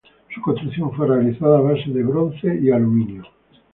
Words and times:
Su 0.33 0.41
construcción 0.41 0.91
fue 0.95 1.05
realizada 1.05 1.59
a 1.59 1.61
base 1.61 1.91
de 1.91 2.01
bronce 2.01 2.59
y 2.59 2.71
aluminio. 2.71 3.23